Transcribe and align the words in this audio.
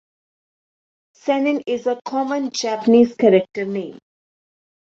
"Sennin" 1.13 1.61
is 1.67 1.85
a 1.85 2.01
common 2.05 2.49
Japanese 2.49 3.13
character 3.13 3.65
name. 3.65 3.99